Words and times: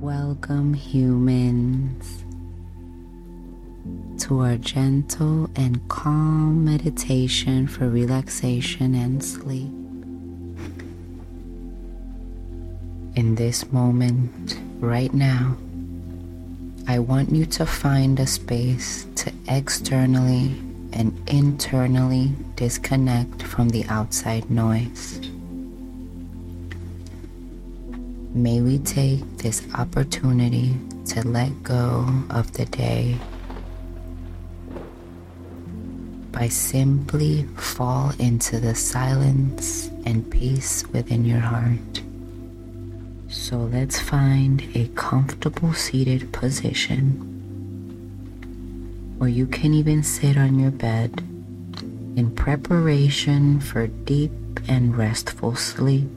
Welcome, 0.00 0.74
humans, 0.74 2.22
to 4.22 4.42
our 4.42 4.56
gentle 4.56 5.50
and 5.56 5.88
calm 5.88 6.64
meditation 6.64 7.66
for 7.66 7.88
relaxation 7.88 8.94
and 8.94 9.24
sleep. 9.24 9.72
In 13.16 13.34
this 13.34 13.72
moment, 13.72 14.60
right 14.78 15.12
now, 15.12 15.56
I 16.86 17.00
want 17.00 17.32
you 17.32 17.44
to 17.46 17.66
find 17.66 18.20
a 18.20 18.26
space 18.28 19.04
to 19.16 19.32
externally 19.48 20.54
and 20.92 21.12
internally 21.28 22.30
disconnect 22.54 23.42
from 23.42 23.70
the 23.70 23.84
outside 23.86 24.48
noise. 24.48 25.20
May 28.38 28.60
we 28.60 28.78
take 28.78 29.38
this 29.38 29.66
opportunity 29.74 30.76
to 31.06 31.26
let 31.26 31.64
go 31.64 32.06
of 32.30 32.52
the 32.52 32.66
day 32.66 33.18
by 36.30 36.46
simply 36.46 37.42
fall 37.56 38.12
into 38.20 38.60
the 38.60 38.76
silence 38.76 39.90
and 40.06 40.30
peace 40.30 40.86
within 40.92 41.24
your 41.24 41.40
heart. 41.40 42.00
So 43.26 43.58
let's 43.58 43.98
find 43.98 44.62
a 44.72 44.86
comfortable 44.94 45.72
seated 45.72 46.32
position 46.32 47.24
or 49.18 49.26
you 49.26 49.48
can 49.48 49.74
even 49.74 50.04
sit 50.04 50.36
on 50.38 50.60
your 50.60 50.70
bed 50.70 51.24
in 52.14 52.30
preparation 52.36 53.58
for 53.58 53.88
deep 53.88 54.30
and 54.68 54.96
restful 54.96 55.56
sleep. 55.56 56.08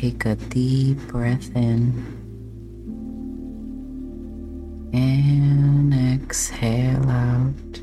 Take 0.00 0.26
a 0.26 0.36
deep 0.36 0.96
breath 1.08 1.50
in 1.56 1.92
and 4.92 5.92
exhale 5.92 7.10
out. 7.10 7.80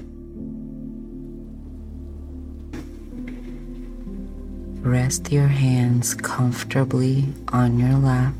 Rest 4.82 5.30
your 5.30 5.50
hands 5.50 6.14
comfortably 6.14 7.34
on 7.50 7.78
your 7.78 7.98
lap. 8.00 8.34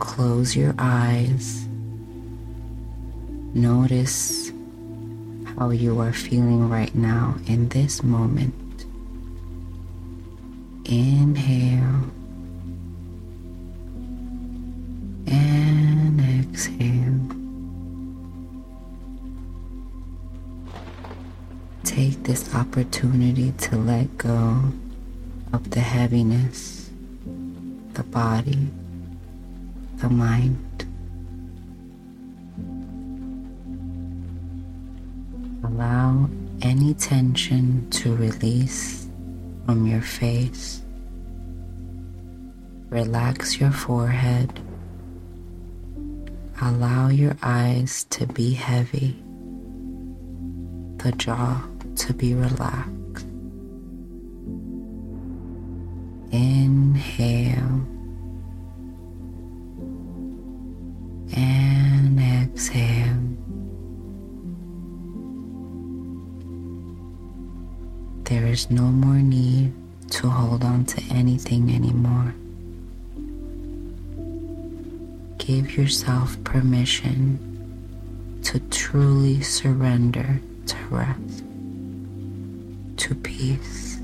Close 0.00 0.56
your 0.56 0.74
eyes. 0.76 1.68
Notice 3.54 4.50
how 5.56 5.70
you 5.70 6.00
are 6.00 6.12
feeling 6.12 6.68
right 6.68 6.96
now 6.96 7.36
in 7.46 7.68
this 7.68 8.02
moment. 8.02 8.69
Inhale 10.84 12.10
and 15.26 16.20
exhale. 16.40 17.20
Take 21.84 22.22
this 22.24 22.54
opportunity 22.54 23.52
to 23.52 23.76
let 23.76 24.16
go 24.18 24.72
of 25.52 25.70
the 25.70 25.80
heaviness, 25.80 26.90
the 27.92 28.02
body, 28.04 28.68
the 29.96 30.08
mind. 30.08 30.86
Allow 35.62 36.28
any 36.62 36.94
tension 36.94 37.88
to 37.90 38.16
release 38.16 38.99
from 39.64 39.86
your 39.86 40.02
face. 40.02 40.82
Relax 42.88 43.60
your 43.60 43.70
forehead. 43.70 44.60
Allow 46.60 47.08
your 47.08 47.36
eyes 47.42 48.04
to 48.10 48.26
be 48.26 48.52
heavy, 48.52 49.16
the 50.98 51.12
jaw 51.12 51.62
to 51.96 52.12
be 52.12 52.34
relaxed. 52.34 53.26
Inhale 56.32 57.86
and 61.34 62.20
exhale. 62.20 63.29
There 68.30 68.46
is 68.46 68.70
no 68.70 68.84
more 68.84 69.20
need 69.20 69.72
to 70.10 70.30
hold 70.30 70.62
on 70.62 70.84
to 70.84 71.02
anything 71.12 71.74
anymore. 71.74 72.32
Give 75.38 75.76
yourself 75.76 76.38
permission 76.44 77.40
to 78.44 78.60
truly 78.70 79.42
surrender 79.42 80.40
to 80.66 80.76
rest, 80.90 81.42
to 82.98 83.16
peace, 83.16 83.96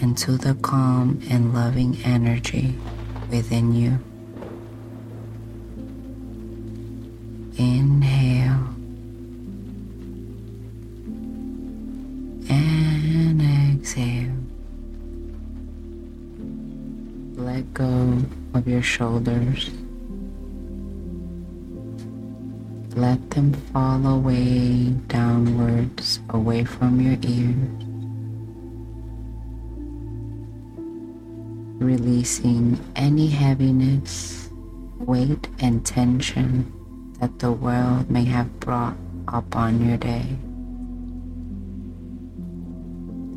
and 0.00 0.16
to 0.16 0.38
the 0.38 0.54
calm 0.62 1.20
and 1.28 1.52
loving 1.52 1.98
energy 2.04 2.74
within 3.30 3.74
you. 3.74 3.98
Inhale 7.58 8.33
let 17.54 17.72
go 17.72 18.18
of 18.52 18.66
your 18.66 18.82
shoulders. 18.82 19.70
Let 22.96 23.30
them 23.30 23.52
fall 23.70 24.04
away 24.04 24.90
downwards, 25.06 26.18
away 26.30 26.64
from 26.64 27.00
your 27.00 27.16
ears. 27.22 27.78
Releasing 31.78 32.76
any 32.96 33.28
heaviness, 33.28 34.50
weight, 34.98 35.46
and 35.60 35.86
tension 35.86 36.72
that 37.20 37.38
the 37.38 37.52
world 37.52 38.10
may 38.10 38.24
have 38.24 38.50
brought 38.58 38.96
upon 39.28 39.86
your 39.86 39.98
day. 39.98 40.26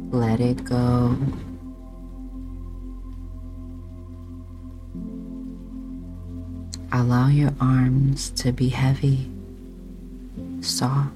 Let 0.10 0.40
it 0.40 0.64
go 0.66 1.16
Allow 6.98 7.28
your 7.28 7.54
arms 7.62 8.32
to 8.32 8.52
be 8.52 8.70
heavy, 8.70 9.30
soft, 10.62 11.14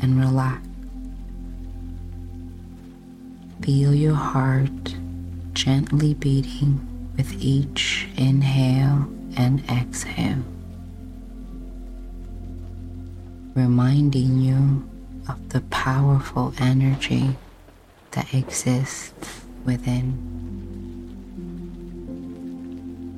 and 0.00 0.18
relaxed. 0.18 0.64
Feel 3.60 3.94
your 3.94 4.14
heart 4.14 4.94
gently 5.52 6.14
beating 6.14 6.80
with 7.18 7.34
each 7.38 8.08
inhale 8.16 9.06
and 9.36 9.62
exhale, 9.70 10.42
reminding 13.54 14.38
you 14.38 14.88
of 15.28 15.50
the 15.50 15.60
powerful 15.68 16.54
energy 16.58 17.36
that 18.12 18.32
exists 18.32 19.42
within 19.66 20.77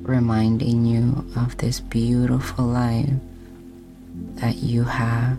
reminding 0.01 0.85
you 0.85 1.25
of 1.35 1.57
this 1.57 1.79
beautiful 1.79 2.65
life 2.65 3.09
that 4.35 4.55
you 4.55 4.83
have, 4.83 5.37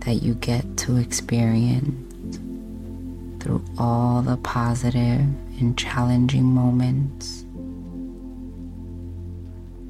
that 0.00 0.22
you 0.22 0.34
get 0.34 0.76
to 0.76 0.96
experience 0.96 2.36
through 3.42 3.64
all 3.78 4.22
the 4.22 4.36
positive 4.38 5.20
and 5.60 5.76
challenging 5.78 6.44
moments, 6.44 7.44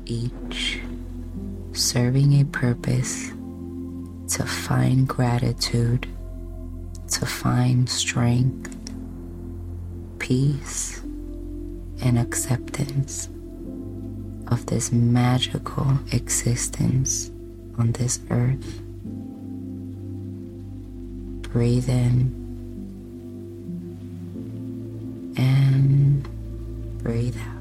each 0.07 0.81
serving 1.73 2.41
a 2.41 2.45
purpose 2.45 3.31
to 4.29 4.45
find 4.45 5.09
gratitude, 5.09 6.07
to 7.09 7.27
find 7.27 7.89
strength, 7.89 8.75
peace 10.19 11.01
and 12.03 12.19
acceptance 12.19 13.29
of 14.49 14.67
this 14.67 14.93
magical 14.93 15.99
existence 16.13 17.31
on 17.79 17.93
this 17.93 18.21
earth. 18.31 18.81
Breathe 21.53 21.89
in 21.89 22.35
and 25.37 26.29
breathe 27.03 27.37
out. 27.37 27.55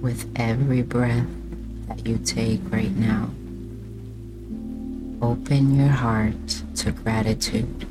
With 0.00 0.30
every 0.36 0.82
breath 0.82 1.26
that 1.88 2.06
you 2.06 2.18
take 2.18 2.60
right 2.70 2.94
now, 2.96 3.30
open 5.20 5.76
your 5.76 5.88
heart 5.88 6.62
to 6.76 6.92
gratitude, 6.92 7.86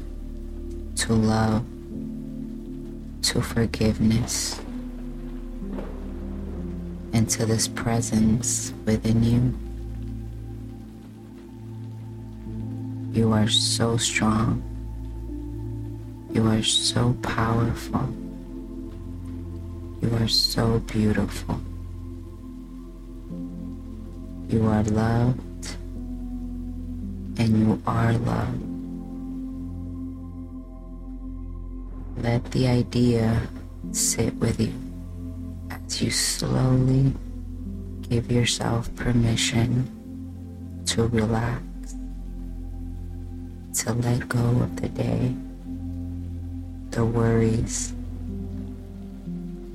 to 0.95 1.13
love, 1.13 1.65
to 3.28 3.42
forgiveness, 3.42 4.58
and 7.12 7.30
to 7.30 7.46
this 7.46 7.68
presence 7.68 8.72
within 8.86 9.22
you. 9.22 9.54
You 13.12 13.34
are 13.34 13.50
so 13.50 13.98
strong. 13.98 14.64
You 16.32 16.48
are 16.48 16.64
so 16.64 17.18
powerful. 17.22 18.08
You 20.02 20.16
are 20.24 20.30
so 20.30 20.80
beautiful. 20.80 21.60
You 24.48 24.66
are 24.68 24.84
loved 24.84 25.76
and 27.38 27.60
you 27.60 27.82
are 27.86 28.14
loved. 28.14 28.77
Let 32.22 32.52
the 32.52 32.68
idea 32.68 33.42
sit 33.92 34.34
with 34.36 34.60
you 34.60 34.74
as 35.69 36.02
you 36.02 36.10
slowly 36.10 37.14
give 38.10 38.31
yourself 38.31 38.94
permission 38.96 40.84
to 40.88 41.08
relax, 41.08 41.62
to 43.81 43.94
let 43.94 44.28
go 44.28 44.40
of 44.40 44.81
the 44.81 44.90
day, 44.90 45.36
the 46.90 47.06
worries, 47.06 47.94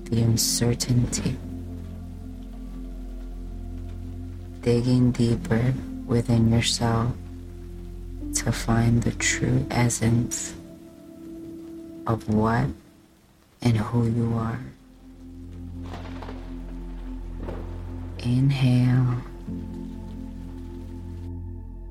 the 0.05 0.23
uncertainty. 0.23 1.37
Digging 4.63 5.13
deeper 5.13 5.75
within 6.07 6.51
yourself 6.51 7.13
to 8.35 8.51
find 8.51 9.03
the 9.03 9.13
true 9.13 9.65
essence 9.71 10.55
of 12.07 12.29
what 12.29 12.67
and 13.63 13.77
who 13.77 14.07
you 14.07 14.35
are. 14.35 14.59
Inhale 18.19 19.17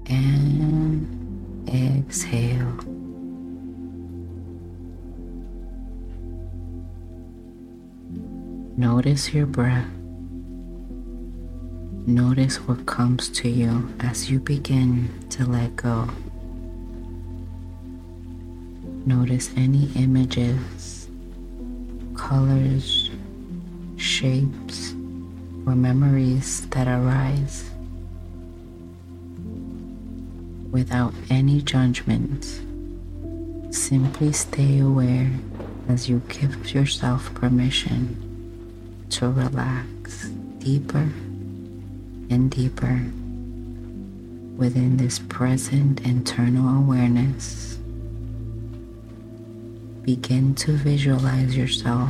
and 0.08 1.70
exhale. 1.70 2.78
Notice 8.78 9.34
your 9.34 9.46
breath. 9.46 9.88
Notice 12.08 12.58
what 12.58 12.86
comes 12.86 13.30
to 13.30 13.50
you 13.50 13.94
as 14.00 14.30
you 14.32 14.40
begin 14.40 15.10
to 15.30 15.46
let 15.46 15.76
go. 15.76 16.10
Notice 19.06 19.50
any 19.58 19.90
images, 19.96 21.08
colors, 22.16 23.10
shapes, 23.98 24.92
or 25.66 25.76
memories 25.76 26.68
that 26.68 26.88
arise 26.88 27.72
without 30.72 31.14
any 31.30 31.62
judgment. 31.62 32.62
Simply 33.74 34.32
stay 34.34 34.80
aware 34.80 35.32
as 35.90 36.08
you 36.08 36.22
give 36.30 36.72
yourself 36.74 37.34
permission 37.34 39.08
to 39.10 39.30
relax 39.30 40.30
deeper 40.60 41.10
and 42.30 42.52
deeper 42.52 43.02
within 44.58 44.98
this 44.98 45.18
present 45.18 46.02
internal 46.02 46.78
awareness. 46.78 47.80
Begin 50.04 50.56
to 50.56 50.72
visualize 50.72 51.56
yourself 51.56 52.10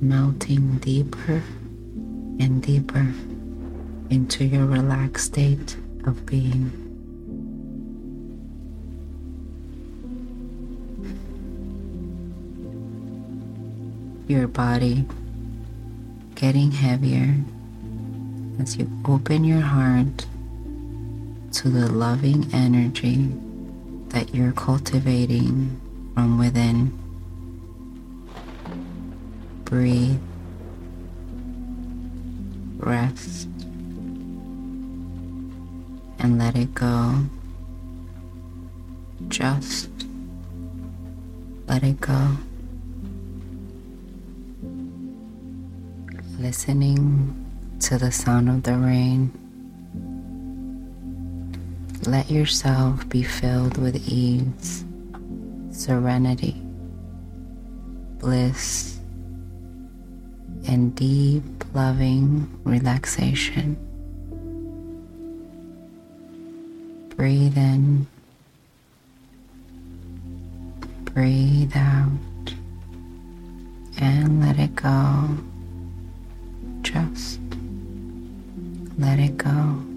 melting 0.00 0.78
deeper 0.78 1.42
and 2.40 2.60
deeper 2.60 3.12
into 4.10 4.44
your 4.44 4.66
relaxed 4.66 5.26
state 5.26 5.76
of 6.04 6.26
being. 6.26 6.72
Your 14.26 14.48
body 14.48 15.04
getting 16.34 16.72
heavier 16.72 17.36
as 18.60 18.76
you 18.76 18.90
open 19.06 19.44
your 19.44 19.60
heart 19.60 20.26
to 21.52 21.68
the 21.68 21.88
loving 21.90 22.52
energy 22.52 23.32
that 24.10 24.34
you're 24.34 24.52
cultivating 24.52 25.80
from 26.14 26.38
within. 26.38 26.98
Breathe, 29.64 30.20
rest, 32.78 33.48
and 36.18 36.38
let 36.38 36.56
it 36.56 36.74
go. 36.74 37.24
Just 39.28 39.90
let 41.66 41.82
it 41.82 42.00
go. 42.00 42.36
Listening 46.38 47.34
to 47.80 47.98
the 47.98 48.10
sound 48.10 48.48
of 48.48 48.62
the 48.62 48.76
rain. 48.76 49.32
Let 52.08 52.30
yourself 52.30 53.06
be 53.10 53.22
filled 53.22 53.76
with 53.76 54.08
ease, 54.08 54.82
serenity, 55.70 56.56
bliss, 58.18 58.98
and 60.66 60.94
deep, 60.94 61.44
loving 61.74 62.48
relaxation. 62.64 63.76
Breathe 67.14 67.58
in, 67.58 68.06
breathe 71.12 71.76
out, 71.76 72.54
and 73.98 74.40
let 74.40 74.58
it 74.58 74.74
go. 74.74 75.36
Just 76.80 77.38
let 78.96 79.18
it 79.18 79.36
go. 79.36 79.87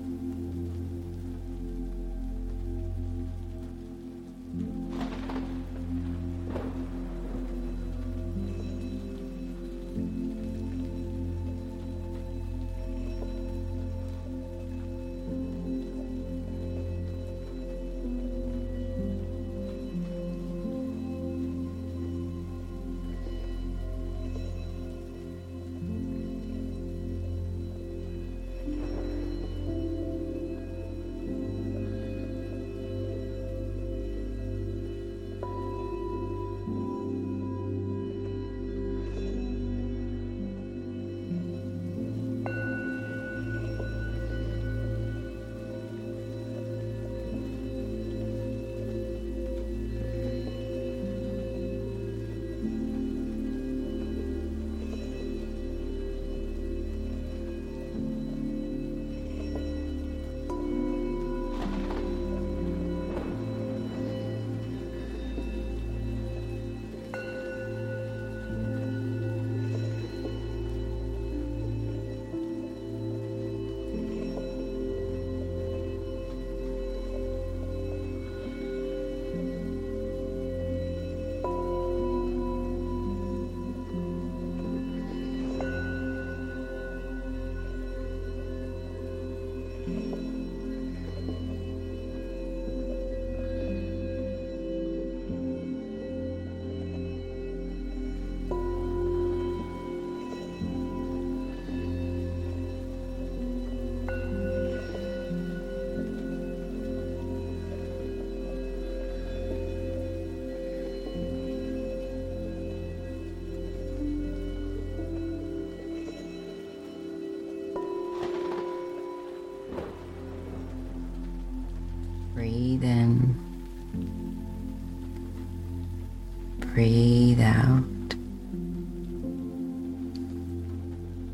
Breathe 126.81 127.42
out. 127.42 128.16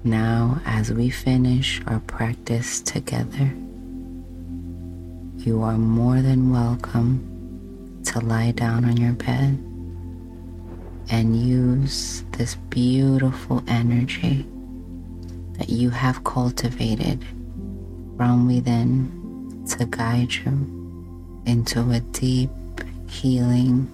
Now, 0.03 0.59
as 0.65 0.91
we 0.91 1.09
finish 1.09 1.81
our 1.87 2.01
practice 2.01 2.81
together, 2.81 3.53
you 5.37 5.63
are 5.63 5.77
more 5.77 6.21
than 6.21 6.51
welcome 6.51 8.03
to 8.07 8.19
lie 8.19 8.51
down 8.51 8.83
on 8.83 8.97
your 8.97 9.13
bed 9.13 9.57
and 11.11 11.41
use 11.41 12.25
this 12.33 12.55
beautiful 12.69 13.63
energy 13.69 14.45
that 15.59 15.69
you 15.69 15.91
have 15.91 16.25
cultivated 16.25 17.23
from 18.17 18.47
within 18.47 19.63
to 19.69 19.85
guide 19.85 20.33
you 20.33 21.41
into 21.45 21.89
a 21.91 22.01
deep 22.01 22.49
healing 23.07 23.89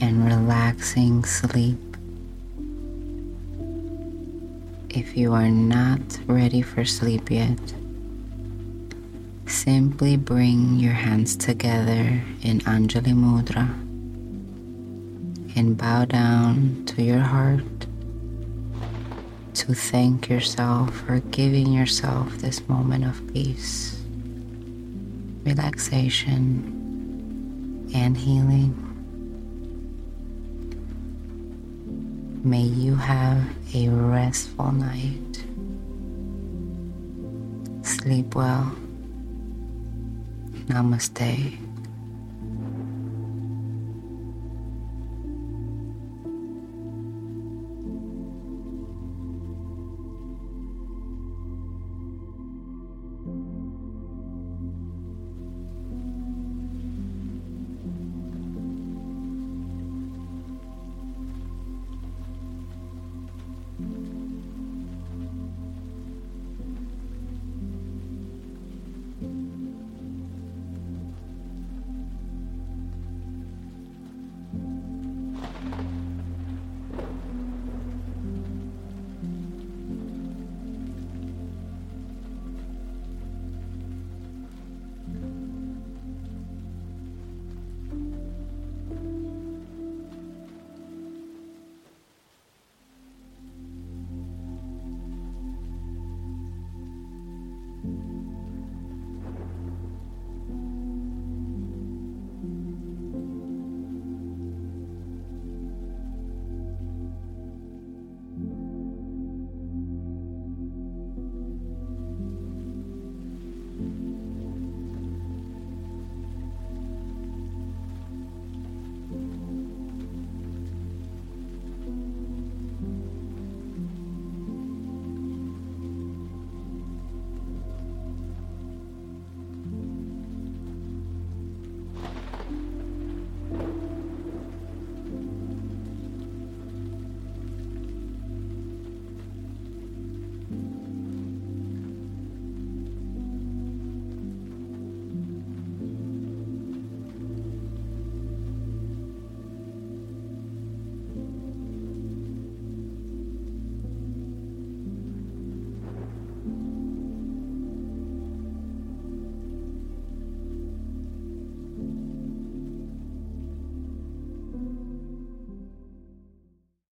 and 0.00 0.24
relaxing 0.24 1.24
sleep. 1.24 1.78
If 4.88 5.16
you 5.16 5.32
are 5.34 5.50
not 5.50 6.00
ready 6.26 6.62
for 6.62 6.84
sleep 6.84 7.30
yet, 7.30 7.58
simply 9.46 10.16
bring 10.16 10.76
your 10.76 10.94
hands 10.94 11.36
together 11.36 12.22
in 12.42 12.60
Anjali 12.60 13.14
Mudra 13.14 13.68
and 15.56 15.76
bow 15.76 16.04
down 16.06 16.84
to 16.86 17.02
your 17.02 17.20
heart 17.20 17.86
to 19.54 19.74
thank 19.74 20.28
yourself 20.28 20.94
for 21.00 21.20
giving 21.20 21.72
yourself 21.72 22.38
this 22.38 22.66
moment 22.68 23.04
of 23.04 23.32
peace, 23.32 24.00
relaxation, 25.44 26.76
and 27.94 28.16
healing. 28.16 28.89
May 32.42 32.62
you 32.62 32.94
have 32.96 33.44
a 33.74 33.88
restful 33.88 34.72
night. 34.72 35.44
Sleep 37.84 38.34
well. 38.34 38.74
Namaste. 40.68 41.69